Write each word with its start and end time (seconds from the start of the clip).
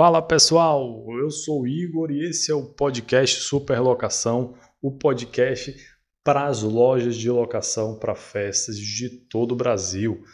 Fala 0.00 0.22
pessoal, 0.22 1.04
eu 1.10 1.30
sou 1.30 1.68
Igor 1.68 2.10
e 2.10 2.24
esse 2.24 2.50
é 2.50 2.54
o 2.54 2.64
podcast 2.64 3.42
Superlocação, 3.42 4.54
o 4.80 4.90
podcast 4.90 5.76
para 6.24 6.46
as 6.46 6.62
lojas 6.62 7.14
de 7.14 7.30
locação 7.30 7.98
para 7.98 8.14
festas 8.14 8.78
de 8.78 9.10
todo 9.10 9.52
o 9.52 9.56
Brasil. 9.56 10.24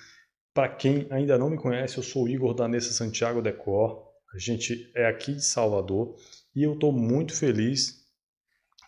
Para 0.55 0.69
quem 0.69 1.09
ainda 1.11 1.37
não 1.37 1.51
me 1.51 1.57
conhece, 1.57 1.97
eu 1.97 2.05
sou 2.05 2.29
Igor 2.29 2.55
da 2.55 2.69
Nessa 2.69 2.93
Santiago 2.93 3.43
Decor. 3.43 4.05
A 4.33 4.39
gente 4.39 4.89
é 4.95 5.05
aqui 5.05 5.35
de 5.35 5.45
Salvador 5.45 6.15
e 6.55 6.63
eu 6.63 6.75
estou 6.75 6.93
muito 6.93 7.35
feliz 7.35 8.07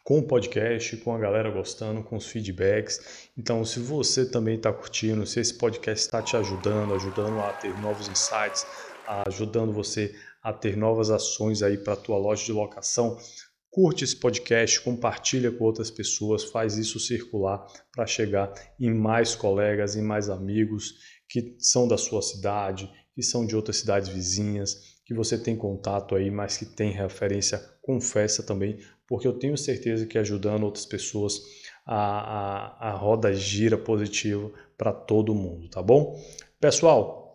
com 0.05 0.21
o 0.21 0.29
podcast, 0.29 0.97
com 0.99 1.13
a 1.13 1.19
galera 1.19 1.51
gostando, 1.51 2.05
com 2.05 2.15
os 2.15 2.29
feedbacks. 2.29 3.29
Então, 3.37 3.65
se 3.65 3.81
você 3.81 4.31
também 4.31 4.55
está 4.55 4.73
curtindo, 4.73 5.27
se 5.27 5.41
esse 5.41 5.55
podcast 5.55 6.07
está 6.07 6.23
te 6.23 6.37
ajudando, 6.37 6.95
ajudando 6.95 7.41
a 7.41 7.53
ter 7.55 7.77
novos 7.81 8.09
insights, 8.09 8.65
ajudando 9.27 9.73
você 9.73 10.15
a 10.49 10.53
ter 10.53 10.79
novas 10.79 11.11
ações 11.11 11.63
aí 11.63 11.77
para 11.77 11.93
a 11.93 11.97
tua 11.97 12.17
loja 12.17 12.43
de 12.43 12.53
locação, 12.53 13.19
curte 13.71 14.03
esse 14.03 14.17
podcast, 14.17 14.81
compartilha 14.81 15.53
com 15.53 15.63
outras 15.63 15.91
pessoas, 15.91 16.45
faz 16.45 16.79
isso 16.79 16.99
circular 16.99 17.67
para 17.93 18.07
chegar 18.07 18.51
em 18.81 18.91
mais 18.91 19.35
colegas, 19.35 19.95
em 19.95 20.01
mais 20.01 20.31
amigos 20.31 20.95
que 21.29 21.55
são 21.59 21.87
da 21.87 21.99
sua 21.99 22.23
cidade, 22.23 22.91
que 23.15 23.23
são 23.23 23.45
de 23.45 23.55
outras 23.55 23.77
cidades 23.77 24.09
vizinhas, 24.09 24.97
que 25.05 25.13
você 25.13 25.37
tem 25.37 25.55
contato 25.55 26.17
aí, 26.17 26.31
mas 26.31 26.57
que 26.57 26.65
tem 26.65 26.93
referência, 26.93 27.63
confessa 27.83 28.43
também, 28.43 28.79
porque 29.07 29.29
eu 29.29 29.39
tenho 29.39 29.57
certeza 29.59 30.07
que 30.07 30.17
ajudando 30.17 30.63
outras 30.63 30.87
pessoas 30.87 31.43
a, 31.85 32.89
a, 32.89 32.89
a 32.89 32.93
roda 32.93 33.35
gira 33.35 33.77
positivo 33.77 34.51
para 34.79 34.95
todo 34.95 35.35
mundo, 35.35 35.69
tá 35.69 35.83
bom? 35.83 36.19
Pessoal, 36.59 37.28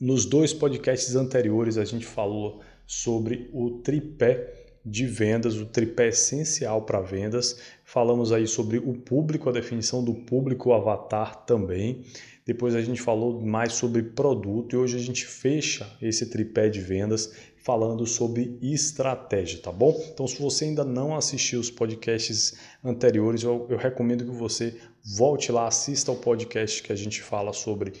nos 0.00 0.24
dois 0.24 0.54
podcasts 0.54 1.14
anteriores, 1.14 1.76
a 1.76 1.84
gente 1.84 2.06
falou 2.06 2.60
sobre 2.86 3.50
o 3.52 3.78
tripé 3.82 4.60
de 4.84 5.06
vendas, 5.06 5.56
o 5.56 5.66
tripé 5.66 6.08
essencial 6.08 6.82
para 6.82 7.02
vendas. 7.02 7.60
Falamos 7.84 8.32
aí 8.32 8.46
sobre 8.46 8.78
o 8.78 8.94
público, 8.94 9.48
a 9.50 9.52
definição 9.52 10.02
do 10.02 10.14
público 10.14 10.72
avatar 10.72 11.44
também. 11.44 12.02
Depois 12.46 12.74
a 12.74 12.80
gente 12.80 13.00
falou 13.00 13.40
mais 13.40 13.74
sobre 13.74 14.02
produto 14.02 14.74
e 14.74 14.78
hoje 14.78 14.96
a 14.96 15.00
gente 15.00 15.26
fecha 15.26 15.86
esse 16.00 16.30
tripé 16.30 16.70
de 16.70 16.80
vendas 16.80 17.32
falando 17.62 18.06
sobre 18.06 18.58
estratégia, 18.62 19.60
tá 19.60 19.70
bom? 19.70 19.94
Então, 20.12 20.26
se 20.26 20.40
você 20.40 20.64
ainda 20.64 20.82
não 20.82 21.14
assistiu 21.14 21.60
os 21.60 21.70
podcasts 21.70 22.54
anteriores, 22.82 23.42
eu, 23.42 23.66
eu 23.68 23.76
recomendo 23.76 24.24
que 24.24 24.30
você 24.30 24.74
volte 25.04 25.52
lá, 25.52 25.66
assista 25.66 26.10
ao 26.10 26.16
podcast 26.16 26.82
que 26.82 26.90
a 26.90 26.96
gente 26.96 27.20
fala 27.20 27.52
sobre 27.52 27.92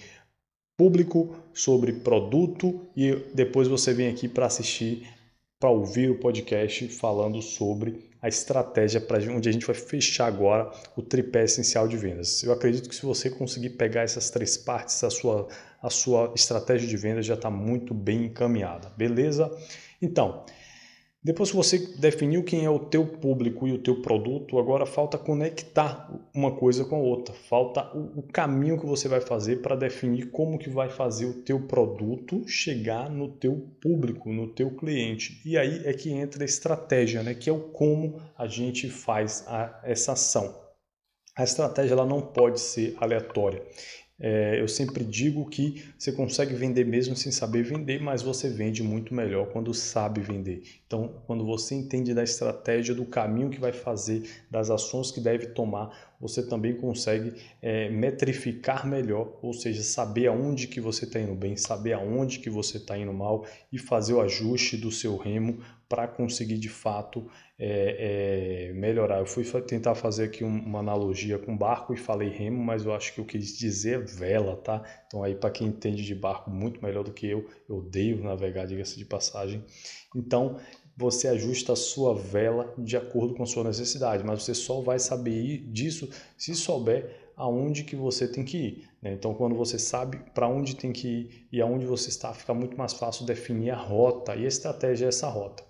público, 0.80 1.36
sobre 1.52 1.92
produto 1.92 2.80
e 2.96 3.14
depois 3.34 3.68
você 3.68 3.92
vem 3.92 4.08
aqui 4.08 4.26
para 4.26 4.46
assistir, 4.46 5.06
para 5.60 5.68
ouvir 5.68 6.10
o 6.10 6.18
podcast 6.18 6.88
falando 6.88 7.42
sobre 7.42 8.08
a 8.22 8.28
estratégia 8.28 8.98
para 8.98 9.18
onde 9.30 9.46
a 9.46 9.52
gente 9.52 9.66
vai 9.66 9.74
fechar 9.74 10.24
agora 10.24 10.70
o 10.96 11.02
tripé 11.02 11.44
essencial 11.44 11.86
de 11.86 11.98
vendas. 11.98 12.42
Eu 12.42 12.50
acredito 12.50 12.88
que 12.88 12.94
se 12.94 13.04
você 13.04 13.28
conseguir 13.28 13.70
pegar 13.70 14.04
essas 14.04 14.30
três 14.30 14.56
partes, 14.56 15.04
a 15.04 15.10
sua, 15.10 15.48
a 15.82 15.90
sua 15.90 16.32
estratégia 16.34 16.88
de 16.88 16.96
vendas 16.96 17.26
já 17.26 17.34
está 17.34 17.50
muito 17.50 17.92
bem 17.92 18.24
encaminhada, 18.24 18.90
beleza? 18.96 19.54
Então, 20.00 20.46
depois 21.22 21.50
que 21.50 21.56
você 21.56 21.78
definiu 21.98 22.42
quem 22.42 22.64
é 22.64 22.70
o 22.70 22.78
teu 22.78 23.06
público 23.06 23.68
e 23.68 23.72
o 23.72 23.82
teu 23.82 24.00
produto, 24.00 24.58
agora 24.58 24.86
falta 24.86 25.18
conectar 25.18 26.10
uma 26.34 26.56
coisa 26.56 26.82
com 26.82 26.96
a 26.96 27.00
outra. 27.00 27.34
Falta 27.34 27.94
o, 27.94 28.20
o 28.20 28.22
caminho 28.22 28.80
que 28.80 28.86
você 28.86 29.06
vai 29.06 29.20
fazer 29.20 29.60
para 29.60 29.76
definir 29.76 30.30
como 30.30 30.58
que 30.58 30.70
vai 30.70 30.88
fazer 30.88 31.26
o 31.26 31.42
teu 31.42 31.60
produto 31.66 32.48
chegar 32.48 33.10
no 33.10 33.28
teu 33.28 33.68
público, 33.82 34.32
no 34.32 34.48
teu 34.54 34.70
cliente. 34.70 35.42
E 35.44 35.58
aí 35.58 35.82
é 35.84 35.92
que 35.92 36.10
entra 36.10 36.42
a 36.42 36.46
estratégia, 36.46 37.22
né? 37.22 37.34
que 37.34 37.50
é 37.50 37.52
o 37.52 37.68
como 37.68 38.18
a 38.38 38.46
gente 38.46 38.88
faz 38.88 39.44
a, 39.46 39.78
essa 39.84 40.12
ação. 40.12 40.58
A 41.36 41.44
estratégia 41.44 41.92
ela 41.92 42.06
não 42.06 42.22
pode 42.22 42.60
ser 42.60 42.96
aleatória. 42.98 43.62
É, 44.20 44.60
eu 44.60 44.68
sempre 44.68 45.02
digo 45.02 45.48
que 45.48 45.82
você 45.98 46.12
consegue 46.12 46.54
vender 46.54 46.84
mesmo 46.84 47.16
sem 47.16 47.32
saber 47.32 47.62
vender, 47.62 48.02
mas 48.02 48.20
você 48.20 48.50
vende 48.50 48.82
muito 48.82 49.14
melhor 49.14 49.46
quando 49.48 49.72
sabe 49.72 50.20
vender. 50.20 50.62
Então, 50.86 51.14
quando 51.26 51.44
você 51.44 51.74
entende 51.74 52.12
da 52.12 52.22
estratégia, 52.22 52.94
do 52.94 53.06
caminho 53.06 53.48
que 53.48 53.58
vai 53.58 53.72
fazer, 53.72 54.28
das 54.50 54.68
ações 54.68 55.10
que 55.10 55.20
deve 55.20 55.46
tomar, 55.46 56.10
você 56.20 56.42
também 56.42 56.74
consegue 56.74 57.32
é, 57.62 57.88
metrificar 57.88 58.86
melhor, 58.86 59.38
ou 59.40 59.54
seja, 59.54 59.82
saber 59.82 60.26
aonde 60.26 60.68
que 60.68 60.80
você 60.80 61.06
está 61.06 61.18
indo 61.18 61.34
bem, 61.34 61.56
saber 61.56 61.94
aonde 61.94 62.40
que 62.40 62.50
você 62.50 62.76
está 62.76 62.98
indo 62.98 63.14
mal 63.14 63.46
e 63.72 63.78
fazer 63.78 64.12
o 64.12 64.20
ajuste 64.20 64.76
do 64.76 64.92
seu 64.92 65.16
remo 65.16 65.60
para 65.90 66.06
conseguir 66.06 66.56
de 66.56 66.68
fato 66.68 67.28
é, 67.58 68.68
é, 68.68 68.72
melhorar. 68.72 69.18
Eu 69.18 69.26
fui 69.26 69.44
tentar 69.62 69.96
fazer 69.96 70.22
aqui 70.22 70.44
uma 70.44 70.78
analogia 70.78 71.36
com 71.36 71.56
barco 71.56 71.92
e 71.92 71.96
falei 71.96 72.28
remo, 72.28 72.62
mas 72.62 72.84
eu 72.84 72.94
acho 72.94 73.12
que 73.12 73.20
eu 73.20 73.24
quis 73.24 73.58
dizer 73.58 74.06
vela, 74.06 74.54
tá? 74.56 74.84
Então 75.08 75.24
aí 75.24 75.34
para 75.34 75.50
quem 75.50 75.66
entende 75.66 76.04
de 76.04 76.14
barco 76.14 76.48
muito 76.48 76.80
melhor 76.80 77.02
do 77.02 77.12
que 77.12 77.26
eu, 77.26 77.44
eu 77.68 77.78
odeio 77.78 78.22
navegar, 78.22 78.66
diga-se 78.66 78.96
de 78.96 79.04
passagem. 79.04 79.64
Então 80.14 80.60
você 80.96 81.26
ajusta 81.26 81.72
a 81.72 81.76
sua 81.76 82.14
vela 82.14 82.72
de 82.78 82.96
acordo 82.96 83.34
com 83.34 83.42
a 83.42 83.46
sua 83.46 83.64
necessidade, 83.64 84.22
mas 84.22 84.44
você 84.44 84.54
só 84.54 84.80
vai 84.80 85.00
saber 85.00 85.58
disso 85.72 86.08
se 86.36 86.54
souber 86.54 87.30
aonde 87.36 87.84
que 87.84 87.96
você 87.96 88.28
tem 88.28 88.44
que 88.44 88.58
ir. 88.58 88.88
Né? 89.00 89.14
Então, 89.14 89.32
quando 89.32 89.54
você 89.54 89.78
sabe 89.78 90.18
para 90.34 90.46
onde 90.46 90.76
tem 90.76 90.92
que 90.92 91.08
ir 91.08 91.48
e 91.50 91.60
aonde 91.60 91.86
você 91.86 92.10
está, 92.10 92.34
fica 92.34 92.52
muito 92.52 92.76
mais 92.76 92.92
fácil 92.92 93.24
definir 93.24 93.70
a 93.70 93.76
rota 93.76 94.36
e 94.36 94.44
a 94.44 94.48
estratégia 94.48 95.06
é 95.06 95.08
essa 95.08 95.26
rota. 95.26 95.64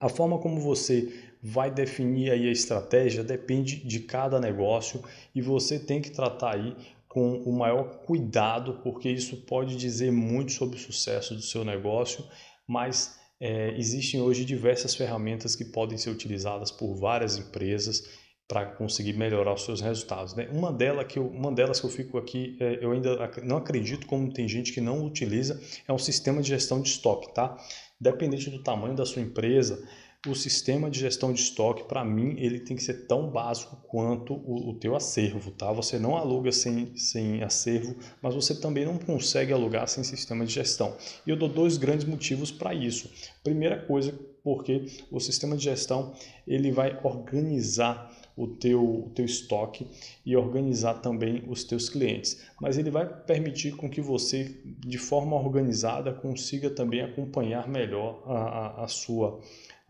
A 0.00 0.08
forma 0.08 0.38
como 0.38 0.60
você 0.60 1.32
vai 1.42 1.70
definir 1.70 2.30
aí 2.30 2.48
a 2.48 2.52
estratégia 2.52 3.24
depende 3.24 3.76
de 3.76 4.00
cada 4.00 4.38
negócio 4.38 5.02
e 5.34 5.42
você 5.42 5.78
tem 5.78 6.00
que 6.00 6.10
tratar 6.10 6.54
aí 6.54 6.76
com 7.08 7.42
o 7.42 7.52
maior 7.52 7.98
cuidado, 8.06 8.80
porque 8.82 9.10
isso 9.10 9.36
pode 9.42 9.76
dizer 9.76 10.10
muito 10.10 10.52
sobre 10.52 10.76
o 10.76 10.80
sucesso 10.80 11.34
do 11.34 11.42
seu 11.42 11.64
negócio, 11.64 12.24
mas 12.66 13.18
é, 13.38 13.76
existem 13.76 14.20
hoje 14.20 14.44
diversas 14.44 14.94
ferramentas 14.94 15.54
que 15.54 15.64
podem 15.64 15.98
ser 15.98 16.10
utilizadas 16.10 16.70
por 16.70 16.94
várias 16.94 17.36
empresas 17.36 18.08
para 18.48 18.66
conseguir 18.66 19.14
melhorar 19.14 19.54
os 19.54 19.64
seus 19.64 19.80
resultados. 19.80 20.34
Né? 20.34 20.48
Uma, 20.52 20.72
delas 20.72 21.06
que 21.06 21.18
eu, 21.18 21.26
uma 21.26 21.50
delas 21.50 21.80
que 21.80 21.86
eu 21.86 21.90
fico 21.90 22.18
aqui, 22.18 22.56
é, 22.60 22.78
eu 22.80 22.92
ainda 22.92 23.30
não 23.42 23.56
acredito 23.56 24.06
como 24.06 24.32
tem 24.32 24.46
gente 24.46 24.72
que 24.72 24.80
não 24.80 25.04
utiliza, 25.04 25.60
é 25.88 25.92
um 25.92 25.98
sistema 25.98 26.40
de 26.40 26.48
gestão 26.48 26.80
de 26.80 26.88
estoque. 26.88 27.32
Tá? 27.34 27.56
Dependente 28.02 28.50
do 28.50 28.58
tamanho 28.58 28.96
da 28.96 29.06
sua 29.06 29.22
empresa, 29.22 29.80
o 30.26 30.34
sistema 30.34 30.90
de 30.90 30.98
gestão 30.98 31.32
de 31.32 31.40
estoque, 31.40 31.84
para 31.84 32.04
mim, 32.04 32.34
ele 32.36 32.58
tem 32.58 32.76
que 32.76 32.82
ser 32.82 33.06
tão 33.06 33.30
básico 33.30 33.76
quanto 33.88 34.34
o, 34.34 34.70
o 34.70 34.74
teu 34.74 34.96
acervo, 34.96 35.52
tá? 35.52 35.70
Você 35.70 36.00
não 36.00 36.16
aluga 36.16 36.50
sem, 36.50 36.96
sem 36.96 37.44
acervo, 37.44 37.94
mas 38.20 38.34
você 38.34 38.56
também 38.60 38.84
não 38.84 38.98
consegue 38.98 39.52
alugar 39.52 39.86
sem 39.86 40.02
sistema 40.02 40.44
de 40.44 40.52
gestão. 40.52 40.96
E 41.24 41.30
eu 41.30 41.36
dou 41.36 41.48
dois 41.48 41.76
grandes 41.76 42.04
motivos 42.04 42.50
para 42.50 42.74
isso. 42.74 43.08
Primeira 43.44 43.80
coisa, 43.86 44.12
porque 44.42 44.86
o 45.08 45.20
sistema 45.20 45.56
de 45.56 45.62
gestão, 45.62 46.12
ele 46.44 46.72
vai 46.72 46.98
organizar 47.04 48.10
o 48.36 48.46
teu, 48.46 48.82
o 48.82 49.10
teu 49.14 49.24
estoque 49.24 49.86
e 50.24 50.36
organizar 50.36 50.94
também 50.94 51.44
os 51.48 51.64
teus 51.64 51.88
clientes. 51.88 52.42
Mas 52.60 52.78
ele 52.78 52.90
vai 52.90 53.06
permitir 53.06 53.76
com 53.76 53.90
que 53.90 54.00
você, 54.00 54.56
de 54.64 54.98
forma 54.98 55.36
organizada, 55.36 56.12
consiga 56.12 56.70
também 56.70 57.00
acompanhar 57.00 57.68
melhor 57.68 58.22
a, 58.26 58.32
a, 58.32 58.84
a 58.84 58.88
sua 58.88 59.40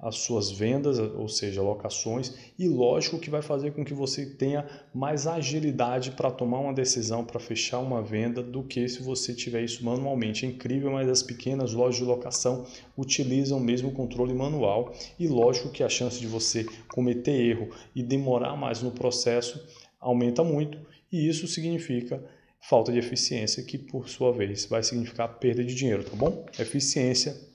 as 0.03 0.17
suas 0.17 0.51
vendas, 0.51 0.99
ou 0.99 1.29
seja, 1.29 1.63
locações, 1.63 2.35
e 2.59 2.67
lógico 2.67 3.21
que 3.21 3.31
vai 3.31 3.41
fazer 3.41 3.71
com 3.71 3.85
que 3.85 3.95
você 3.95 4.27
tenha 4.27 4.69
mais 4.93 5.29
agilidade 5.29 6.11
para 6.11 6.29
tomar 6.29 6.59
uma 6.59 6.75
decisão, 6.75 7.25
para 7.25 7.39
fechar 7.39 7.79
uma 7.79 8.03
venda, 8.03 8.43
do 8.43 8.65
que 8.65 8.89
se 8.89 9.01
você 9.01 9.33
tiver 9.33 9.63
isso 9.63 9.85
manualmente. 9.85 10.45
É 10.45 10.49
incrível, 10.49 10.91
mas 10.91 11.09
as 11.09 11.23
pequenas 11.23 11.73
lojas 11.73 12.01
de 12.01 12.05
locação 12.05 12.67
utilizam 12.99 13.61
mesmo 13.61 13.93
controle 13.93 14.35
manual, 14.35 14.93
e 15.17 15.29
lógico 15.29 15.71
que 15.71 15.85
a 15.85 15.89
chance 15.89 16.19
de 16.19 16.27
você 16.27 16.67
cometer 16.89 17.31
erro 17.31 17.69
e 17.95 18.03
demorar 18.03 18.57
mais 18.57 18.83
no 18.83 18.91
processo 18.91 19.65
aumenta 20.01 20.43
muito, 20.43 20.79
e 21.13 21.29
isso 21.29 21.47
significa 21.47 22.21
falta 22.61 22.91
de 22.91 22.99
eficiência, 22.99 23.63
que 23.63 23.79
por 23.79 24.09
sua 24.09 24.33
vez 24.33 24.67
vai 24.67 24.83
significar 24.83 25.39
perda 25.39 25.63
de 25.63 25.75
dinheiro, 25.75 26.03
tá 26.03 26.17
bom? 26.17 26.45
Eficiência 26.59 27.52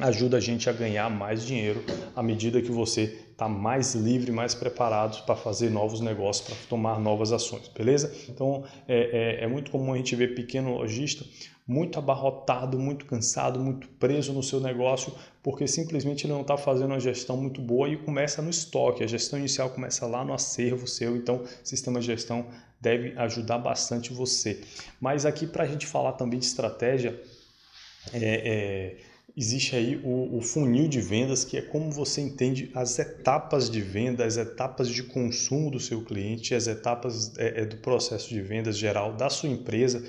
ajuda 0.00 0.38
a 0.38 0.40
gente 0.40 0.68
a 0.68 0.72
ganhar 0.72 1.08
mais 1.10 1.44
dinheiro 1.44 1.84
à 2.14 2.22
medida 2.22 2.60
que 2.60 2.70
você 2.70 3.18
está 3.32 3.48
mais 3.48 3.94
livre, 3.94 4.32
mais 4.32 4.54
preparado 4.54 5.24
para 5.24 5.36
fazer 5.36 5.70
novos 5.70 6.00
negócios, 6.00 6.46
para 6.46 6.56
tomar 6.68 7.00
novas 7.00 7.32
ações, 7.32 7.68
beleza? 7.68 8.14
Então 8.28 8.64
é, 8.88 9.38
é, 9.40 9.44
é, 9.44 9.46
muito 9.46 9.70
comum 9.70 9.92
a 9.92 9.96
gente 9.96 10.14
ver 10.16 10.34
pequeno 10.34 10.76
lojista 10.76 11.24
muito 11.70 12.00
abarrotado, 12.00 12.76
muito 12.76 13.06
cansado, 13.06 13.60
muito 13.60 13.86
preso 13.90 14.32
no 14.32 14.42
seu 14.42 14.58
negócio, 14.58 15.14
porque 15.40 15.68
simplesmente 15.68 16.26
ele 16.26 16.32
não 16.32 16.40
está 16.40 16.56
fazendo 16.56 16.90
uma 16.90 16.98
gestão 16.98 17.36
muito 17.36 17.60
boa 17.60 17.88
e 17.88 17.96
começa 17.96 18.42
no 18.42 18.50
estoque. 18.50 19.04
A 19.04 19.06
gestão 19.06 19.38
inicial 19.38 19.70
começa 19.70 20.04
lá 20.04 20.24
no 20.24 20.34
acervo 20.34 20.88
seu, 20.88 21.16
então 21.16 21.44
sistema 21.62 22.00
de 22.00 22.06
gestão 22.06 22.46
deve 22.80 23.16
ajudar 23.16 23.58
bastante 23.58 24.12
você. 24.12 24.60
Mas 25.00 25.24
aqui 25.24 25.46
para 25.46 25.62
a 25.62 25.66
gente 25.66 25.86
falar 25.86 26.14
também 26.14 26.40
de 26.40 26.46
estratégia, 26.46 27.22
é, 28.12 28.18
é 28.18 29.09
existe 29.36 29.76
aí 29.76 29.96
o, 30.02 30.36
o, 30.36 30.40
funil 30.40 30.88
de 30.88 31.00
vendas, 31.00 31.44
que 31.44 31.56
é 31.56 31.62
como 31.62 31.90
você 31.90 32.20
entende 32.20 32.70
as 32.74 32.98
etapas 32.98 33.70
de 33.70 33.80
venda, 33.80 34.24
as 34.24 34.36
etapas 34.36 34.88
de 34.88 35.02
consumo 35.02 35.70
do 35.70 35.80
seu 35.80 36.04
cliente, 36.04 36.54
as 36.54 36.66
etapas 36.66 37.36
é, 37.38 37.62
é, 37.62 37.64
do 37.64 37.76
processo 37.78 38.28
de 38.28 38.40
vendas 38.40 38.76
geral 38.76 39.12
da 39.14 39.30
sua 39.30 39.48
empresa, 39.48 40.04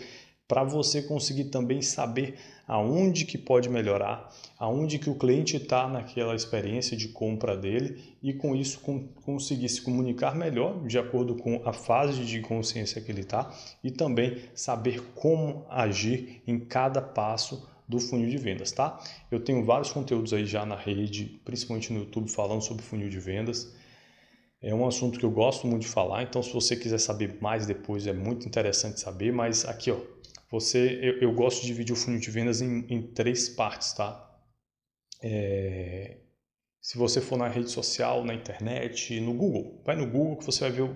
para 0.48 0.64
você 0.66 1.02
conseguir 1.02 1.46
também 1.46 1.82
saber 1.82 2.36
aonde 2.68 3.26
que 3.26 3.38
pode 3.38 3.70
melhorar, 3.70 4.30
aonde 4.60 5.00
que 5.00 5.10
o 5.10 5.16
cliente 5.16 5.56
está 5.56 5.88
naquela 5.88 6.36
experiência 6.36 6.96
de 6.98 7.08
compra 7.08 7.56
dele 7.56 8.16
e 8.22 8.34
com 8.34 8.56
isso 8.56 8.80
com, 8.82 9.08
conseguir 9.24 9.70
se 9.70 9.82
comunicar 9.82 10.36
melhor 10.36 10.86
de 10.86 10.98
acordo 10.98 11.36
com 11.36 11.62
a 11.66 11.72
fase 11.72 12.26
de 12.26 12.42
consciência 12.42 13.02
que 13.02 13.12
ele 13.12 13.22
está 13.22 13.50
e 13.84 13.92
também 13.92 14.42
saber 14.54 15.02
como 15.16 15.66
agir 15.70 16.42
em 16.46 16.60
cada 16.60 17.02
passo 17.02 17.66
do 17.88 18.00
funil 18.00 18.30
de 18.30 18.38
vendas, 18.38 18.72
tá? 18.72 19.00
Eu 19.30 19.40
tenho 19.40 19.64
vários 19.66 19.92
conteúdos 19.92 20.34
aí 20.34 20.46
já 20.46 20.66
na 20.66 20.76
rede, 20.76 21.42
principalmente 21.44 21.92
no 21.92 22.00
YouTube, 22.00 22.30
falando 22.30 22.62
sobre 22.62 22.84
funil 22.84 23.10
de 23.10 23.20
vendas. 23.20 23.74
É 24.62 24.74
um 24.74 24.88
assunto 24.88 25.20
que 25.20 25.26
eu 25.26 25.32
gosto 25.32 25.66
muito 25.68 25.84
de 25.84 25.88
falar, 25.88 26.24
então 26.24 26.42
se 26.44 26.54
você 26.54 26.76
quiser 26.76 27.00
saber 27.00 27.42
mais 27.42 27.66
depois, 27.66 28.06
é 28.06 28.14
muito 28.14 28.48
interessante 28.48 29.00
saber, 29.00 29.34
mas 29.34 29.66
aqui, 29.66 29.90
ó, 29.90 30.00
você, 30.50 31.00
eu, 31.02 31.30
eu 31.30 31.34
gosto 31.34 31.62
de 31.62 31.68
dividir 31.68 31.94
o 31.94 31.96
funil 31.96 32.20
de 32.20 32.30
vendas 32.30 32.62
em, 32.62 32.86
em 32.90 33.02
três 33.02 33.50
partes, 33.50 33.94
tá? 33.94 34.30
É, 35.24 36.18
se 36.82 36.98
você 36.98 37.22
for 37.22 37.38
na 37.38 37.48
rede 37.48 37.70
social, 37.70 38.26
na 38.26 38.34
internet, 38.34 39.20
no 39.20 39.34
Google, 39.34 39.80
vai 39.86 39.96
no 39.96 40.08
Google 40.08 40.38
que 40.38 40.46
você 40.46 40.62
vai 40.62 40.72
ver 40.72 40.90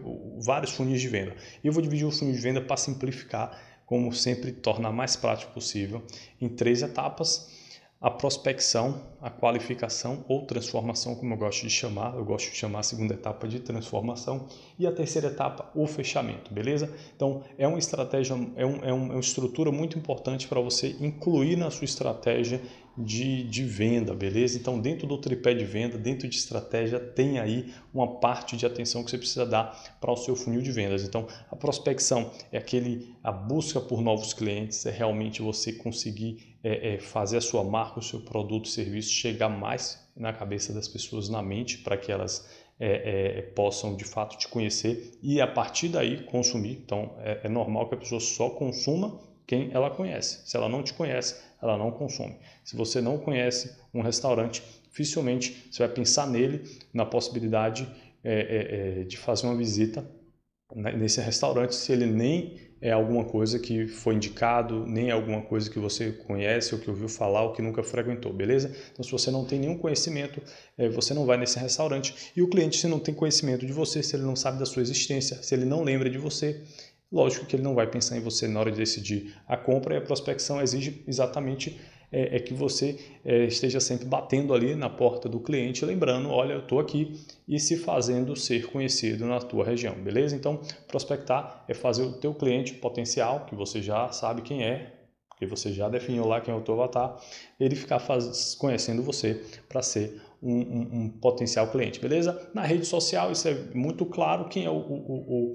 vários 0.43 0.71
funis 0.71 0.99
de 0.99 1.07
venda. 1.07 1.35
E 1.63 1.67
eu 1.67 1.71
vou 1.71 1.81
dividir 1.81 2.05
o 2.05 2.11
funil 2.11 2.33
de 2.33 2.41
venda 2.41 2.59
para 2.59 2.75
simplificar 2.75 3.55
como 3.85 4.11
sempre, 4.13 4.51
torna 4.51 4.91
mais 4.91 5.15
prático 5.15 5.53
possível, 5.53 6.01
em 6.41 6.49
três 6.49 6.81
etapas: 6.81 7.49
a 8.01 8.09
prospecção, 8.09 9.01
a 9.21 9.29
qualificação 9.29 10.23
ou 10.27 10.45
transformação, 10.45 11.15
como 11.15 11.33
eu 11.33 11.37
gosto 11.37 11.61
de 11.63 11.69
chamar, 11.69 12.15
eu 12.15 12.25
gosto 12.25 12.51
de 12.51 12.55
chamar 12.57 12.79
a 12.79 12.83
segunda 12.83 13.13
etapa 13.13 13.47
de 13.47 13.59
transformação, 13.59 14.47
e 14.77 14.85
a 14.85 14.91
terceira 14.91 15.29
etapa, 15.29 15.71
o 15.73 15.87
fechamento, 15.87 16.53
beleza? 16.53 16.93
Então, 17.15 17.43
é 17.57 17.67
uma 17.67 17.79
estratégia, 17.79 18.35
é, 18.55 18.65
um, 18.65 18.83
é, 18.83 18.93
uma 18.93 19.19
estrutura 19.19 19.71
muito 19.71 19.97
importante 19.97 20.47
para 20.47 20.59
você 20.59 20.95
incluir 20.99 21.55
na 21.55 21.71
sua 21.71 21.85
estratégia 21.85 22.61
de, 22.97 23.43
de 23.43 23.63
venda, 23.63 24.13
beleza? 24.13 24.57
Então, 24.57 24.79
dentro 24.79 25.05
do 25.05 25.17
tripé 25.17 25.53
de 25.53 25.65
venda, 25.65 25.97
dentro 25.97 26.27
de 26.27 26.35
estratégia, 26.35 26.99
tem 26.99 27.39
aí 27.39 27.73
uma 27.93 28.19
parte 28.19 28.55
de 28.55 28.65
atenção 28.65 29.03
que 29.03 29.11
você 29.11 29.17
precisa 29.17 29.45
dar 29.45 29.97
para 29.99 30.11
o 30.11 30.15
seu 30.15 30.35
funil 30.35 30.61
de 30.61 30.71
vendas. 30.71 31.03
Então, 31.03 31.27
a 31.51 31.55
prospecção 31.55 32.31
é 32.51 32.57
aquele 32.57 33.13
a 33.23 33.31
busca 33.31 33.81
por 33.81 34.01
novos 34.01 34.33
clientes, 34.33 34.85
é 34.85 34.91
realmente 34.91 35.41
você 35.41 35.73
conseguir 35.73 36.55
é, 36.63 36.95
é, 36.95 36.99
fazer 36.99 37.37
a 37.37 37.41
sua 37.41 37.63
marca, 37.63 37.99
o 37.99 38.03
seu 38.03 38.21
produto, 38.21 38.67
serviço 38.67 39.11
chegar 39.11 39.49
mais 39.49 40.03
na 40.15 40.31
cabeça 40.31 40.73
das 40.73 40.87
pessoas, 40.87 41.27
na 41.27 41.41
mente, 41.41 41.79
para 41.79 41.97
que 41.97 42.11
elas 42.11 42.49
é, 42.79 43.39
é, 43.39 43.41
possam 43.41 43.95
de 43.95 44.03
fato 44.03 44.37
te 44.37 44.47
conhecer 44.47 45.17
e 45.21 45.39
a 45.39 45.47
partir 45.47 45.89
daí 45.89 46.23
consumir. 46.23 46.81
Então, 46.83 47.13
é, 47.19 47.41
é 47.43 47.49
normal 47.49 47.87
que 47.89 47.95
a 47.95 47.97
pessoa 47.97 48.21
só 48.21 48.49
consuma 48.49 49.19
quem 49.45 49.71
ela 49.73 49.89
conhece. 49.89 50.41
Se 50.49 50.57
ela 50.57 50.69
não 50.69 50.83
te 50.83 50.93
conhece, 50.93 51.35
ela 51.61 51.77
não 51.77 51.91
consome. 51.91 52.37
Se 52.63 52.75
você 52.75 53.01
não 53.01 53.17
conhece 53.17 53.75
um 53.93 54.01
restaurante, 54.01 54.63
dificilmente 54.89 55.67
você 55.71 55.85
vai 55.85 55.93
pensar 55.93 56.27
nele, 56.27 56.63
na 56.93 57.05
possibilidade 57.05 57.87
é, 58.23 58.33
é, 58.33 59.01
é, 59.01 59.03
de 59.03 59.17
fazer 59.17 59.45
uma 59.45 59.55
visita 59.55 60.05
nesse 60.73 61.21
restaurante, 61.21 61.75
se 61.75 61.91
ele 61.91 62.07
nem 62.07 62.59
é 62.81 62.91
alguma 62.91 63.23
coisa 63.23 63.57
que 63.57 63.87
foi 63.87 64.15
indicado, 64.15 64.85
nem 64.85 65.09
é 65.09 65.11
alguma 65.11 65.41
coisa 65.41 65.69
que 65.69 65.79
você 65.79 66.11
conhece 66.11 66.73
ou 66.73 66.81
que 66.81 66.89
ouviu 66.89 67.07
falar 67.07 67.43
ou 67.43 67.53
que 67.53 67.61
nunca 67.61 67.81
frequentou, 67.81 68.33
beleza? 68.33 68.75
Então, 68.91 69.03
se 69.03 69.11
você 69.11 69.31
não 69.31 69.45
tem 69.45 69.59
nenhum 69.59 69.77
conhecimento, 69.77 70.41
é, 70.77 70.89
você 70.89 71.13
não 71.13 71.25
vai 71.25 71.37
nesse 71.37 71.57
restaurante. 71.57 72.31
E 72.35 72.41
o 72.41 72.49
cliente, 72.49 72.77
se 72.77 72.87
não 72.87 72.99
tem 72.99 73.13
conhecimento 73.13 73.65
de 73.65 73.71
você, 73.71 74.03
se 74.03 74.15
ele 74.15 74.23
não 74.23 74.35
sabe 74.35 74.59
da 74.59 74.65
sua 74.65 74.81
existência, 74.81 75.41
se 75.41 75.55
ele 75.55 75.65
não 75.65 75.83
lembra 75.83 76.09
de 76.09 76.17
você, 76.17 76.61
Lógico 77.11 77.45
que 77.45 77.55
ele 77.55 77.63
não 77.63 77.75
vai 77.75 77.87
pensar 77.87 78.17
em 78.17 78.21
você 78.21 78.47
na 78.47 78.59
hora 78.59 78.71
de 78.71 78.77
decidir 78.77 79.35
a 79.47 79.55
compra 79.55 79.93
e 79.95 79.97
a 79.97 80.01
prospecção 80.01 80.61
exige 80.61 81.03
exatamente 81.07 81.79
é, 82.11 82.37
é 82.37 82.39
que 82.39 82.53
você 82.53 82.97
é, 83.23 83.45
esteja 83.45 83.79
sempre 83.79 84.05
batendo 84.05 84.53
ali 84.53 84.75
na 84.75 84.89
porta 84.89 85.27
do 85.27 85.39
cliente, 85.39 85.85
lembrando, 85.85 86.29
olha, 86.29 86.53
eu 86.53 86.59
estou 86.59 86.79
aqui 86.79 87.19
e 87.47 87.59
se 87.59 87.77
fazendo 87.77 88.35
ser 88.35 88.67
conhecido 88.67 89.25
na 89.25 89.39
tua 89.39 89.65
região, 89.65 89.95
beleza? 89.95 90.35
Então, 90.35 90.61
prospectar 90.87 91.63
é 91.67 91.73
fazer 91.73 92.03
o 92.03 92.13
teu 92.13 92.33
cliente 92.33 92.73
potencial, 92.73 93.45
que 93.45 93.55
você 93.55 93.81
já 93.81 94.11
sabe 94.11 94.41
quem 94.41 94.63
é, 94.63 94.93
porque 95.29 95.45
você 95.45 95.73
já 95.73 95.89
definiu 95.89 96.25
lá 96.25 96.39
quem 96.39 96.53
é 96.53 96.57
o 96.57 96.61
teu 96.61 96.75
avatar, 96.75 97.17
ele 97.59 97.75
ficar 97.75 97.99
faz, 97.99 98.55
conhecendo 98.55 99.03
você 99.03 99.41
para 99.67 99.81
ser 99.81 100.21
um, 100.41 100.53
um, 100.53 100.89
um, 100.93 101.09
potencial 101.09 101.67
cliente, 101.67 101.99
beleza? 101.99 102.49
Na 102.53 102.61
rede 102.61 102.85
social 102.85 103.31
isso 103.31 103.47
é 103.47 103.53
muito 103.73 104.05
claro 104.05 104.47
quem 104.47 104.65
é 104.65 104.69
o, 104.69 104.75
o, 104.75 105.51
o, 105.51 105.53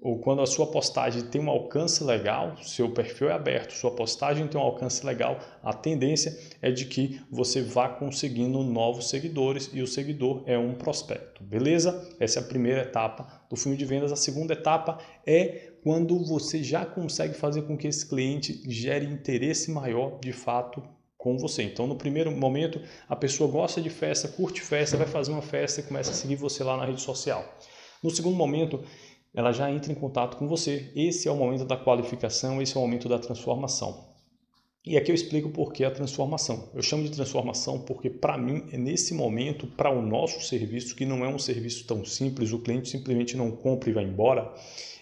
ou 0.00 0.20
quando 0.20 0.42
a 0.42 0.46
sua 0.46 0.66
postagem 0.66 1.22
tem 1.22 1.40
um 1.40 1.50
alcance 1.50 2.04
legal, 2.04 2.56
seu 2.62 2.90
perfil 2.90 3.30
é 3.30 3.32
aberto, 3.32 3.72
sua 3.72 3.90
postagem 3.90 4.46
tem 4.46 4.60
um 4.60 4.64
alcance 4.64 5.04
legal, 5.04 5.38
a 5.62 5.72
tendência 5.72 6.38
é 6.62 6.70
de 6.70 6.84
que 6.84 7.20
você 7.30 7.62
vá 7.62 7.88
conseguindo 7.88 8.62
novos 8.62 9.08
seguidores 9.08 9.70
e 9.72 9.82
o 9.82 9.86
seguidor 9.86 10.42
é 10.46 10.56
um 10.56 10.74
prospecto, 10.74 11.42
beleza? 11.42 12.08
Essa 12.20 12.38
é 12.38 12.42
a 12.42 12.46
primeira 12.46 12.82
etapa 12.82 13.42
do 13.50 13.56
funil 13.56 13.76
de 13.76 13.84
vendas. 13.84 14.12
A 14.12 14.16
segunda 14.16 14.52
etapa 14.52 14.98
é 15.26 15.72
quando 15.82 16.24
você 16.24 16.62
já 16.62 16.86
consegue 16.86 17.34
fazer 17.34 17.62
com 17.62 17.76
que 17.76 17.88
esse 17.88 18.08
cliente 18.08 18.62
gere 18.66 19.06
interesse 19.06 19.70
maior 19.70 20.18
de 20.20 20.32
fato 20.32 20.82
com 21.16 21.36
você. 21.36 21.64
Então, 21.64 21.86
no 21.86 21.96
primeiro 21.96 22.30
momento, 22.30 22.80
a 23.08 23.16
pessoa 23.16 23.50
gosta 23.50 23.80
de 23.80 23.90
festa, 23.90 24.28
curte 24.28 24.60
festa, 24.60 24.96
vai 24.96 25.06
fazer 25.06 25.32
uma 25.32 25.42
festa 25.42 25.80
e 25.80 25.84
começa 25.84 26.12
a 26.12 26.14
seguir 26.14 26.36
você 26.36 26.62
lá 26.62 26.76
na 26.76 26.84
rede 26.84 27.00
social. 27.00 27.44
No 28.02 28.10
segundo 28.10 28.36
momento, 28.36 28.84
ela 29.34 29.52
já 29.52 29.70
entra 29.70 29.92
em 29.92 29.94
contato 29.94 30.36
com 30.36 30.48
você. 30.48 30.90
Esse 30.94 31.28
é 31.28 31.30
o 31.30 31.36
momento 31.36 31.64
da 31.64 31.76
qualificação, 31.76 32.60
esse 32.60 32.76
é 32.76 32.78
o 32.78 32.82
momento 32.82 33.08
da 33.08 33.18
transformação. 33.18 34.08
E 34.88 34.96
aqui 34.96 35.10
eu 35.10 35.14
explico 35.14 35.50
por 35.50 35.72
que 35.72 35.84
a 35.84 35.90
transformação. 35.90 36.70
Eu 36.74 36.82
chamo 36.82 37.02
de 37.02 37.10
transformação 37.10 37.80
porque, 37.80 38.08
para 38.08 38.38
mim, 38.38 38.64
é 38.72 38.78
nesse 38.78 39.12
momento, 39.12 39.66
para 39.66 39.90
o 39.90 40.00
nosso 40.00 40.40
serviço, 40.40 40.96
que 40.96 41.04
não 41.04 41.22
é 41.24 41.28
um 41.28 41.38
serviço 41.38 41.86
tão 41.86 42.04
simples, 42.04 42.52
o 42.52 42.58
cliente 42.58 42.88
simplesmente 42.88 43.36
não 43.36 43.50
compra 43.50 43.90
e 43.90 43.92
vai 43.92 44.04
embora, 44.04 44.50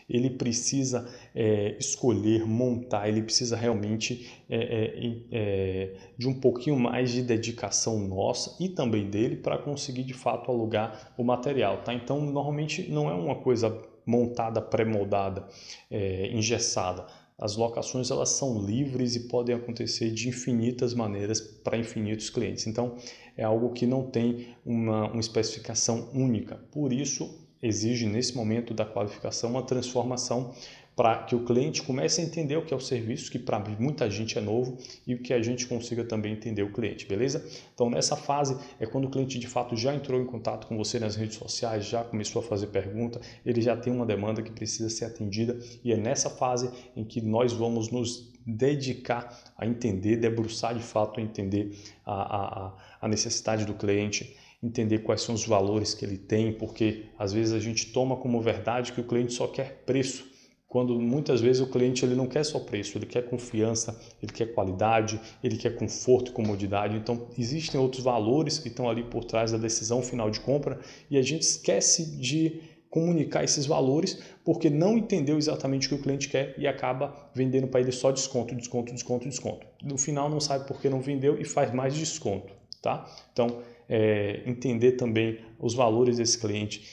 ele 0.09 0.31
precisa 0.31 1.09
é, 1.35 1.77
escolher, 1.79 2.45
montar, 2.45 3.09
ele 3.09 3.23
precisa 3.23 3.57
realmente 3.57 4.29
é, 4.49 4.57
é, 4.57 5.17
é 5.31 5.95
de 6.17 6.29
um 6.29 6.35
pouquinho 6.35 6.79
mais 6.79 7.13
de 7.13 7.23
dedicação 7.23 7.99
nossa 8.09 8.57
e 8.61 8.69
também 8.69 9.09
dele 9.09 9.37
para 9.37 9.59
conseguir 9.59 10.05
de 10.05 10.15
fato 10.15 10.51
alugar 10.51 11.15
o 11.17 11.23
material. 11.23 11.83
Tá? 11.83 11.95
Então, 11.95 12.21
normalmente 12.21 12.91
não 12.91 13.09
é 13.09 13.15
uma 13.15 13.37
coisa 13.37 13.71
montada, 14.07 14.63
pré-moldada, 14.63 15.47
é, 15.91 16.29
engessada. 16.29 17.07
As 17.39 17.55
locações 17.55 18.11
elas 18.11 18.31
são 18.31 18.65
livres 18.65 19.15
e 19.15 19.29
podem 19.29 19.55
acontecer 19.55 20.11
de 20.11 20.29
infinitas 20.29 20.95
maneiras 20.95 21.41
para 21.41 21.77
infinitos 21.77 22.31
clientes. 22.31 22.67
Então 22.67 22.97
é 23.37 23.45
algo 23.45 23.73
que 23.73 23.87
não 23.87 24.11
tem 24.11 24.57
uma, 24.65 25.11
uma 25.11 25.21
especificação 25.21 26.09
única. 26.15 26.57
Por 26.71 26.93
isso 26.93 27.47
exige 27.63 28.07
nesse 28.07 28.35
momento 28.35 28.73
da 28.73 28.87
qualificação 28.87 29.51
uma 29.51 29.63
transformação 29.63 30.55
para 30.97 31.19
que 31.25 31.37
o 31.37 31.45
cliente 31.45 31.83
comece 31.83 32.23
a 32.23 32.25
entender 32.25 32.57
o 32.57 32.65
que 32.65 32.73
é 32.73 32.77
o 32.77 32.81
serviço, 32.81 33.31
que 33.31 33.39
para 33.39 33.59
muita 33.79 34.11
gente 34.11 34.39
é 34.39 34.41
novo, 34.41 34.79
e 35.07 35.15
que 35.17 35.35
a 35.35 35.43
gente 35.43 35.67
consiga 35.67 36.03
também 36.03 36.33
entender 36.33 36.63
o 36.63 36.73
cliente, 36.73 37.07
beleza? 37.07 37.47
Então, 37.75 37.91
nessa 37.91 38.17
fase 38.17 38.57
é 38.81 38.87
quando 38.87 39.05
o 39.05 39.11
cliente 39.11 39.39
de 39.39 39.47
fato 39.47 39.77
já 39.77 39.95
entrou 39.95 40.19
em 40.19 40.25
contato 40.25 40.67
com 40.67 40.75
você 40.75 40.99
nas 40.99 41.15
redes 41.15 41.37
sociais, 41.37 41.85
já 41.85 42.03
começou 42.03 42.41
a 42.41 42.43
fazer 42.43 42.69
pergunta, 42.69 43.21
ele 43.45 43.61
já 43.61 43.77
tem 43.77 43.93
uma 43.93 44.07
demanda 44.07 44.43
que 44.43 44.51
precisa 44.51 44.89
ser 44.89 45.05
atendida, 45.05 45.59
e 45.85 45.93
é 45.93 45.99
nessa 45.99 46.31
fase 46.31 46.71
em 46.97 47.05
que 47.05 47.21
nós 47.21 47.53
vamos 47.53 47.91
nos 47.91 48.33
dedicar 48.47 49.53
a 49.59 49.67
entender, 49.67 50.17
debruçar 50.17 50.75
de 50.75 50.83
fato 50.83 51.21
a 51.21 51.23
entender 51.23 51.77
a, 52.07 52.15
a, 52.15 52.73
a 53.03 53.09
necessidade 53.09 53.67
do 53.67 53.75
cliente, 53.75 54.35
entender 54.63 55.01
quais 55.01 55.21
são 55.21 55.35
os 55.35 55.45
valores 55.45 55.93
que 55.93 56.07
ele 56.07 56.17
tem, 56.17 56.55
porque 56.55 57.05
às 57.19 57.35
vezes 57.35 57.53
a 57.53 57.59
gente 57.59 57.93
toma 57.93 58.17
como 58.17 58.41
verdade 58.41 58.93
que 58.93 59.01
o 59.03 59.05
cliente 59.05 59.35
só 59.35 59.47
quer 59.47 59.83
preço 59.85 60.36
quando 60.77 61.01
muitas 61.01 61.41
vezes 61.41 61.63
o 61.63 61.67
cliente 61.67 62.05
ele 62.05 62.15
não 62.15 62.27
quer 62.27 62.45
só 62.45 62.61
preço, 62.61 62.99
ele 62.99 63.07
quer 63.07 63.23
confiança, 63.23 63.99
ele 64.23 64.31
quer 64.31 64.53
qualidade, 64.53 65.19
ele 65.43 65.57
quer 65.57 65.75
conforto 65.75 66.31
e 66.31 66.35
comodidade. 66.35 66.99
Então, 66.99 67.29
existem 67.39 67.81
outros 67.81 68.05
valores 68.05 68.59
que 68.59 68.69
estão 68.69 68.87
ali 68.87 69.03
por 69.03 69.25
trás 69.25 69.53
da 69.53 69.57
decisão 69.57 70.03
final 70.03 70.31
de 70.31 70.39
compra 70.39 70.79
e 71.11 71.17
a 71.17 71.23
gente 71.23 71.41
esquece 71.41 72.21
de 72.21 72.61
comunicar 72.91 73.43
esses 73.43 73.65
valores 73.65 74.23
porque 74.45 74.69
não 74.69 74.99
entendeu 74.99 75.39
exatamente 75.39 75.87
o 75.87 75.89
que 75.89 75.95
o 75.95 76.03
cliente 76.03 76.29
quer 76.29 76.55
e 76.59 76.67
acaba 76.67 77.31
vendendo 77.35 77.69
para 77.69 77.81
ele 77.81 77.91
só 77.91 78.11
desconto, 78.11 78.55
desconto, 78.55 78.93
desconto, 78.93 79.27
desconto. 79.27 79.67
No 79.83 79.97
final 79.97 80.29
não 80.29 80.41
sabe 80.41 80.69
por 80.69 80.79
que 80.79 80.91
não 80.91 81.01
vendeu 81.01 81.41
e 81.41 81.45
faz 81.47 81.73
mais 81.73 81.95
desconto, 81.95 82.53
tá? 82.83 83.11
Então, 83.33 83.63
é, 83.89 84.43
entender 84.45 84.93
também 84.93 85.39
os 85.59 85.73
valores 85.73 86.19
desse 86.19 86.39
cliente, 86.39 86.85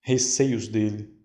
receios 0.00 0.66
dele, 0.66 1.17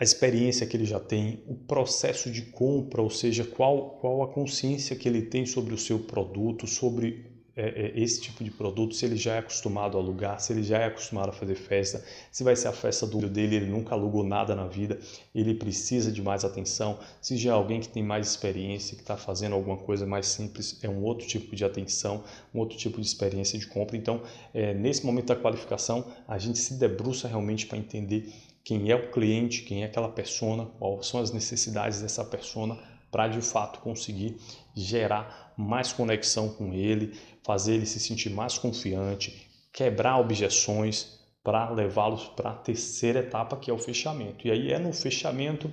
a 0.00 0.02
experiência 0.02 0.66
que 0.66 0.74
ele 0.74 0.86
já 0.86 0.98
tem, 0.98 1.44
o 1.46 1.54
processo 1.54 2.30
de 2.30 2.40
compra, 2.40 3.02
ou 3.02 3.10
seja, 3.10 3.44
qual, 3.44 3.98
qual 4.00 4.22
a 4.22 4.28
consciência 4.28 4.96
que 4.96 5.06
ele 5.06 5.20
tem 5.20 5.44
sobre 5.44 5.74
o 5.74 5.78
seu 5.78 5.98
produto, 5.98 6.66
sobre 6.66 7.26
é, 7.54 7.68
é, 7.68 8.00
esse 8.00 8.18
tipo 8.18 8.42
de 8.42 8.50
produto, 8.50 8.94
se 8.94 9.04
ele 9.04 9.16
já 9.16 9.34
é 9.34 9.38
acostumado 9.40 9.98
a 9.98 10.00
alugar, 10.00 10.40
se 10.40 10.54
ele 10.54 10.62
já 10.62 10.78
é 10.78 10.86
acostumado 10.86 11.28
a 11.28 11.32
fazer 11.32 11.54
festa, 11.54 12.02
se 12.32 12.42
vai 12.42 12.56
ser 12.56 12.68
a 12.68 12.72
festa 12.72 13.06
do 13.06 13.28
dele, 13.28 13.56
ele 13.56 13.66
nunca 13.66 13.94
alugou 13.94 14.24
nada 14.24 14.56
na 14.56 14.66
vida, 14.66 14.98
ele 15.34 15.52
precisa 15.52 16.10
de 16.10 16.22
mais 16.22 16.46
atenção, 16.46 16.98
se 17.20 17.36
já 17.36 17.50
é 17.50 17.52
alguém 17.52 17.80
que 17.80 17.88
tem 17.90 18.02
mais 18.02 18.26
experiência, 18.26 18.96
que 18.96 19.02
está 19.02 19.18
fazendo 19.18 19.54
alguma 19.54 19.76
coisa 19.76 20.06
mais 20.06 20.28
simples, 20.28 20.82
é 20.82 20.88
um 20.88 21.02
outro 21.02 21.26
tipo 21.26 21.54
de 21.54 21.62
atenção, 21.62 22.24
um 22.54 22.58
outro 22.58 22.78
tipo 22.78 22.98
de 22.98 23.06
experiência 23.06 23.58
de 23.58 23.66
compra. 23.66 23.98
Então, 23.98 24.22
é, 24.54 24.72
nesse 24.72 25.04
momento 25.04 25.26
da 25.26 25.36
qualificação, 25.36 26.06
a 26.26 26.38
gente 26.38 26.58
se 26.58 26.72
debruça 26.78 27.28
realmente 27.28 27.66
para 27.66 27.76
entender 27.76 28.32
quem 28.70 28.88
é 28.88 28.94
o 28.94 29.10
cliente, 29.10 29.62
quem 29.62 29.82
é 29.82 29.86
aquela 29.86 30.08
persona, 30.08 30.64
quais 30.78 31.04
são 31.08 31.20
as 31.20 31.32
necessidades 31.32 32.00
dessa 32.00 32.24
persona 32.24 32.78
para 33.10 33.26
de 33.26 33.42
fato 33.42 33.80
conseguir 33.80 34.36
gerar 34.76 35.52
mais 35.56 35.92
conexão 35.92 36.50
com 36.50 36.72
ele, 36.72 37.18
fazer 37.42 37.74
ele 37.74 37.84
se 37.84 37.98
sentir 37.98 38.30
mais 38.30 38.58
confiante, 38.58 39.50
quebrar 39.72 40.20
objeções 40.20 41.18
para 41.42 41.68
levá-los 41.70 42.28
para 42.28 42.50
a 42.50 42.54
terceira 42.54 43.18
etapa 43.18 43.56
que 43.56 43.72
é 43.72 43.74
o 43.74 43.78
fechamento. 43.78 44.46
E 44.46 44.52
aí 44.52 44.72
é 44.72 44.78
no 44.78 44.92
fechamento 44.92 45.72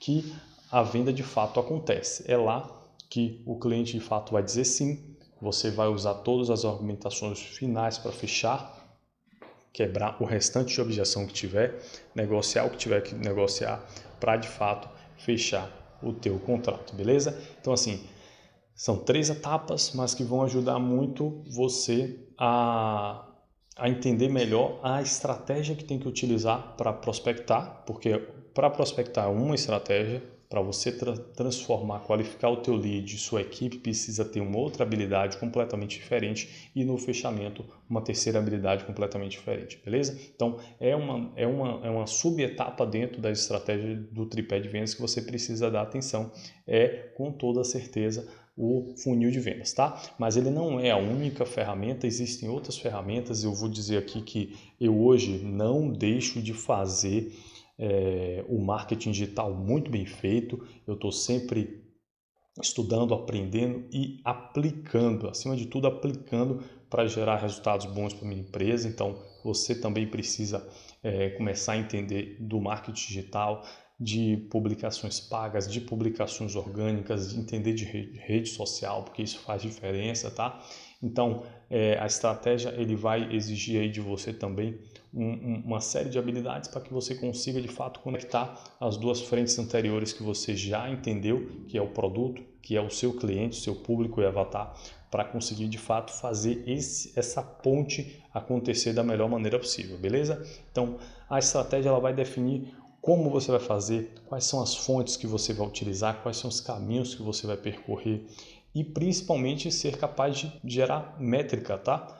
que 0.00 0.34
a 0.72 0.82
venda 0.82 1.12
de 1.12 1.22
fato 1.22 1.60
acontece. 1.60 2.24
É 2.32 2.38
lá 2.38 2.66
que 3.10 3.42
o 3.44 3.58
cliente 3.58 3.92
de 3.92 4.00
fato 4.00 4.32
vai 4.32 4.42
dizer 4.42 4.64
sim, 4.64 5.14
você 5.38 5.70
vai 5.70 5.88
usar 5.88 6.14
todas 6.14 6.48
as 6.48 6.64
argumentações 6.64 7.40
finais 7.40 7.98
para 7.98 8.10
fechar, 8.10 8.77
quebrar 9.78 10.20
o 10.20 10.24
restante 10.24 10.74
de 10.74 10.80
objeção 10.80 11.24
que 11.24 11.32
tiver, 11.32 11.80
negociar 12.12 12.64
o 12.64 12.70
que 12.70 12.76
tiver 12.76 13.00
que 13.00 13.14
negociar 13.14 13.80
para 14.18 14.36
de 14.36 14.48
fato 14.48 14.88
fechar 15.16 15.70
o 16.02 16.12
teu 16.12 16.36
contrato, 16.40 16.96
beleza? 16.96 17.40
Então 17.60 17.72
assim, 17.72 18.04
são 18.74 18.96
três 18.96 19.30
etapas, 19.30 19.92
mas 19.94 20.16
que 20.16 20.24
vão 20.24 20.42
ajudar 20.42 20.80
muito 20.80 21.44
você 21.48 22.18
a, 22.36 23.24
a 23.76 23.88
entender 23.88 24.28
melhor 24.28 24.80
a 24.82 25.00
estratégia 25.00 25.76
que 25.76 25.84
tem 25.84 25.96
que 25.96 26.08
utilizar 26.08 26.74
para 26.76 26.92
prospectar, 26.92 27.84
porque 27.86 28.18
para 28.52 28.68
prospectar 28.68 29.30
uma 29.30 29.54
estratégia, 29.54 30.20
para 30.48 30.62
você 30.62 30.90
tra 30.90 31.16
transformar, 31.16 32.00
qualificar 32.00 32.48
o 32.48 32.56
teu 32.58 32.74
lead, 32.74 33.18
sua 33.18 33.42
equipe 33.42 33.78
precisa 33.78 34.24
ter 34.24 34.40
uma 34.40 34.56
outra 34.58 34.82
habilidade 34.82 35.36
completamente 35.36 35.98
diferente 35.98 36.70
e 36.74 36.84
no 36.84 36.96
fechamento 36.96 37.64
uma 37.88 38.00
terceira 38.00 38.38
habilidade 38.38 38.84
completamente 38.84 39.32
diferente, 39.32 39.80
beleza? 39.84 40.18
Então 40.34 40.58
é 40.80 40.96
uma, 40.96 41.30
é 41.36 41.46
uma, 41.46 41.86
é 41.86 41.90
uma 41.90 42.06
subetapa 42.06 42.86
dentro 42.86 43.20
da 43.20 43.30
estratégia 43.30 43.96
do 44.10 44.24
tripé 44.26 44.58
de 44.58 44.68
vendas 44.68 44.94
que 44.94 45.00
você 45.00 45.20
precisa 45.20 45.70
dar 45.70 45.82
atenção, 45.82 46.32
é 46.66 46.88
com 47.14 47.30
toda 47.30 47.62
certeza 47.62 48.26
o 48.58 48.92
funil 48.96 49.30
de 49.30 49.38
vendas, 49.38 49.72
tá? 49.72 50.02
Mas 50.18 50.36
ele 50.36 50.50
não 50.50 50.80
é 50.80 50.90
a 50.90 50.96
única 50.96 51.46
ferramenta, 51.46 52.08
existem 52.08 52.48
outras 52.48 52.76
ferramentas. 52.76 53.44
Eu 53.44 53.54
vou 53.54 53.68
dizer 53.68 53.98
aqui 53.98 54.20
que 54.20 54.56
eu 54.80 55.00
hoje 55.00 55.38
não 55.44 55.88
deixo 55.88 56.42
de 56.42 56.52
fazer 56.52 57.32
é, 57.78 58.44
o 58.48 58.58
marketing 58.60 59.12
digital 59.12 59.54
muito 59.54 59.90
bem 59.90 60.04
feito. 60.04 60.66
Eu 60.86 60.94
estou 60.94 61.12
sempre 61.12 61.86
estudando, 62.60 63.14
aprendendo 63.14 63.86
e 63.92 64.20
aplicando, 64.24 65.28
acima 65.28 65.56
de 65.56 65.66
tudo, 65.66 65.86
aplicando 65.86 66.62
para 66.90 67.06
gerar 67.06 67.36
resultados 67.36 67.86
bons 67.86 68.12
para 68.12 68.26
minha 68.26 68.40
empresa. 68.40 68.88
Então, 68.88 69.22
você 69.44 69.74
também 69.74 70.06
precisa 70.06 70.68
é, 71.02 71.30
começar 71.30 71.72
a 71.72 71.78
entender 71.78 72.36
do 72.40 72.60
marketing 72.60 73.06
digital, 73.06 73.64
de 74.00 74.36
publicações 74.50 75.18
pagas, 75.18 75.70
de 75.70 75.80
publicações 75.80 76.54
orgânicas, 76.54 77.32
de 77.32 77.40
entender 77.40 77.72
de 77.72 77.84
rede 77.84 78.48
social, 78.48 79.02
porque 79.02 79.22
isso 79.22 79.40
faz 79.40 79.62
diferença, 79.62 80.30
tá? 80.30 80.62
Então, 81.02 81.44
é, 81.68 81.98
a 81.98 82.06
estratégia 82.06 82.70
ele 82.76 82.94
vai 82.94 83.34
exigir 83.34 83.80
aí 83.80 83.90
de 83.90 84.00
você 84.00 84.32
também 84.32 84.78
um, 85.12 85.62
uma 85.64 85.80
série 85.80 86.08
de 86.08 86.18
habilidades 86.18 86.68
para 86.68 86.80
que 86.80 86.92
você 86.92 87.14
consiga 87.14 87.60
de 87.60 87.68
fato 87.68 88.00
conectar 88.00 88.62
as 88.80 88.96
duas 88.96 89.20
frentes 89.20 89.58
anteriores 89.58 90.12
que 90.12 90.22
você 90.22 90.56
já 90.56 90.88
entendeu, 90.90 91.48
que 91.66 91.78
é 91.78 91.82
o 91.82 91.88
produto, 91.88 92.42
que 92.62 92.76
é 92.76 92.80
o 92.80 92.90
seu 92.90 93.14
cliente, 93.14 93.56
seu 93.56 93.74
público 93.74 94.20
e 94.20 94.26
avatar, 94.26 94.74
para 95.10 95.24
conseguir 95.24 95.68
de 95.68 95.78
fato 95.78 96.12
fazer 96.12 96.62
esse, 96.66 97.12
essa 97.18 97.42
ponte 97.42 98.22
acontecer 98.32 98.92
da 98.92 99.02
melhor 99.02 99.28
maneira 99.28 99.58
possível, 99.58 99.96
beleza? 99.96 100.46
Então, 100.70 100.98
a 101.30 101.38
estratégia 101.38 101.88
ela 101.88 102.00
vai 102.00 102.12
definir 102.12 102.74
como 103.00 103.30
você 103.30 103.50
vai 103.50 103.60
fazer, 103.60 104.12
quais 104.26 104.44
são 104.44 104.60
as 104.60 104.74
fontes 104.74 105.16
que 105.16 105.26
você 105.26 105.54
vai 105.54 105.66
utilizar, 105.66 106.22
quais 106.22 106.36
são 106.36 106.50
os 106.50 106.60
caminhos 106.60 107.14
que 107.14 107.22
você 107.22 107.46
vai 107.46 107.56
percorrer 107.56 108.26
e 108.74 108.84
principalmente 108.84 109.72
ser 109.72 109.96
capaz 109.96 110.36
de 110.36 110.52
gerar 110.64 111.16
métrica, 111.18 111.78
tá? 111.78 112.17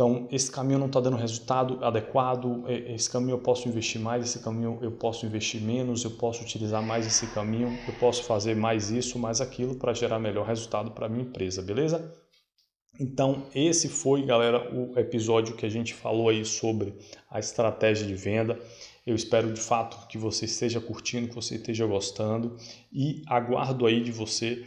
Então, 0.00 0.26
esse 0.32 0.50
caminho 0.50 0.78
não 0.78 0.86
está 0.86 0.98
dando 0.98 1.18
resultado 1.18 1.84
adequado, 1.84 2.64
é, 2.66 2.94
esse 2.94 3.10
caminho 3.10 3.32
eu 3.32 3.38
posso 3.38 3.68
investir 3.68 4.00
mais, 4.00 4.24
esse 4.24 4.38
caminho 4.38 4.78
eu 4.80 4.92
posso 4.92 5.26
investir 5.26 5.60
menos, 5.60 6.04
eu 6.04 6.12
posso 6.12 6.42
utilizar 6.42 6.82
mais 6.82 7.06
esse 7.06 7.26
caminho, 7.34 7.78
eu 7.86 7.92
posso 8.00 8.24
fazer 8.24 8.56
mais 8.56 8.90
isso, 8.90 9.18
mais 9.18 9.42
aquilo 9.42 9.74
para 9.74 9.92
gerar 9.92 10.18
melhor 10.18 10.46
resultado 10.46 10.92
para 10.92 11.04
a 11.04 11.08
minha 11.10 11.24
empresa, 11.24 11.60
beleza? 11.60 12.14
Então, 12.98 13.42
esse 13.54 13.90
foi, 13.90 14.24
galera, 14.24 14.74
o 14.74 14.98
episódio 14.98 15.54
que 15.54 15.66
a 15.66 15.68
gente 15.68 15.92
falou 15.92 16.30
aí 16.30 16.46
sobre 16.46 16.94
a 17.28 17.38
estratégia 17.38 18.06
de 18.06 18.14
venda. 18.14 18.58
Eu 19.06 19.14
espero 19.14 19.52
de 19.52 19.60
fato 19.60 20.08
que 20.08 20.16
você 20.16 20.46
esteja 20.46 20.80
curtindo, 20.80 21.28
que 21.28 21.34
você 21.34 21.56
esteja 21.56 21.84
gostando 21.84 22.56
e 22.90 23.22
aguardo 23.26 23.84
aí 23.84 24.02
de 24.02 24.12
você 24.12 24.64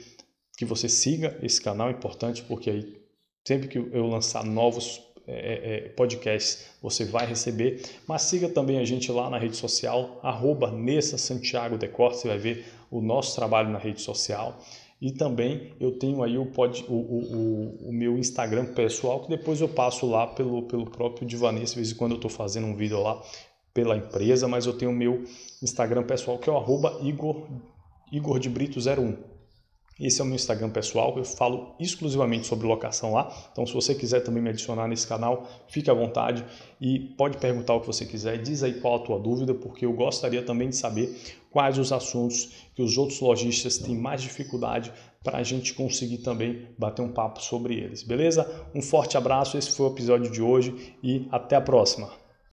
que 0.56 0.64
você 0.64 0.88
siga 0.88 1.40
esse 1.42 1.60
canal, 1.60 1.88
é 1.88 1.92
importante 1.92 2.44
porque 2.44 2.70
aí 2.70 3.04
sempre 3.44 3.68
que 3.68 3.80
eu 3.80 4.06
lançar 4.06 4.46
novos 4.46 5.02
é, 5.26 5.34
é, 5.34 5.76
é, 5.76 5.90
podcasts 5.90 6.66
você 6.82 7.06
vai 7.06 7.26
receber, 7.26 7.82
mas 8.06 8.24
siga 8.24 8.50
também 8.50 8.80
a 8.80 8.84
gente 8.84 9.12
lá 9.12 9.30
na 9.30 9.38
rede 9.38 9.56
social, 9.56 10.20
arroba 10.22 10.70
Nessa 10.70 11.18
Santiago 11.18 11.78
Decor, 11.78 12.14
você 12.14 12.28
vai 12.28 12.38
ver 12.38 12.66
o 12.92 13.02
nosso 13.02 13.36
trabalho 13.36 13.70
na 13.70 13.80
rede 13.80 14.02
social. 14.02 14.60
E 15.02 15.12
também 15.12 15.74
eu 15.80 15.98
tenho 15.98 16.24
aí 16.24 16.38
o, 16.38 16.46
pod, 16.46 16.86
o, 16.88 16.94
o, 16.94 17.90
o 17.90 17.94
meu 17.94 18.18
Instagram 18.18 18.74
pessoal, 18.74 19.22
que 19.22 19.30
depois 19.30 19.60
eu 19.60 19.68
passo 19.68 20.06
lá 20.06 20.28
pelo, 20.28 20.64
pelo 20.64 20.90
próprio 20.90 21.28
Divanês, 21.28 21.72
de 21.72 21.76
vez 21.78 21.92
em 21.92 21.96
quando 21.96 22.12
eu 22.12 22.18
estou 22.18 22.32
fazendo 22.32 22.68
um 22.68 22.76
vídeo 22.76 23.02
lá 23.02 23.22
pela 23.74 23.98
empresa, 23.98 24.48
mas 24.48 24.66
eu 24.66 24.74
tenho 24.78 24.92
o 24.92 24.94
meu 24.94 25.24
Instagram 25.62 26.04
pessoal, 26.04 26.38
que 26.38 26.50
é 26.50 26.54
o 26.54 26.58
arroba 26.58 27.00
Igor, 27.02 27.48
Igor 28.12 28.40
de 28.40 28.50
Brito 28.50 28.80
01. 28.80 29.33
Esse 30.00 30.22
é 30.22 30.24
o 30.24 30.28
meu 30.28 30.36
Instagram 30.36 30.70
pessoal, 30.70 31.14
eu 31.18 31.24
falo 31.24 31.76
exclusivamente 31.80 32.48
sobre 32.48 32.68
locação 32.68 33.14
lá. 33.14 33.32
Então, 33.52 33.66
se 33.66 33.74
você 33.74 33.94
quiser 33.94 34.22
também 34.22 34.42
me 34.42 34.50
adicionar 34.50 34.88
nesse 34.88 35.08
canal, 35.08 35.48
fique 35.68 35.90
à 35.90 35.94
vontade 35.94 36.44
e 36.82 37.00
pode 37.00 37.38
perguntar 37.38 37.76
o 37.76 37.82
que 37.82 37.88
você 37.88 38.06
quiser. 38.06 38.42
Diz 38.42 38.64
aí 38.64 38.74
qual 38.82 38.96
a 38.96 39.00
tua 39.00 39.20
dúvida, 39.20 39.54
porque 39.54 39.86
eu 39.86 39.94
gostaria 39.94 40.42
também 40.42 40.70
de 40.70 40.76
saber 40.76 41.16
quais 41.52 41.78
os 41.78 41.92
assuntos 41.92 42.70
que 42.74 42.82
os 42.82 42.98
outros 42.98 43.20
lojistas 43.20 43.78
têm 43.78 43.96
mais 43.96 44.22
dificuldade 44.22 44.92
para 45.24 45.38
a 45.38 45.44
gente 45.44 45.74
conseguir 45.74 46.18
também 46.18 46.68
bater 46.78 47.04
um 47.04 47.10
papo 47.10 47.42
sobre 47.42 47.76
eles, 47.76 48.02
beleza? 48.02 48.68
Um 48.74 48.82
forte 48.82 49.16
abraço, 49.16 49.58
esse 49.58 49.72
foi 49.72 49.88
o 49.88 49.92
episódio 49.92 50.32
de 50.32 50.42
hoje 50.42 50.96
e 51.04 51.28
até 51.32 51.56
a 51.56 51.62
próxima. 51.62 52.23